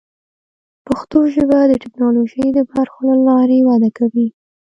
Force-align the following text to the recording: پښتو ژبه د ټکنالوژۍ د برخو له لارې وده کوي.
پښتو 0.85 1.17
ژبه 1.33 1.59
د 1.67 1.73
ټکنالوژۍ 1.83 2.47
د 2.53 2.59
برخو 2.71 2.99
له 3.09 3.15
لارې 3.27 3.59
وده 3.69 3.89
کوي. 3.97 4.27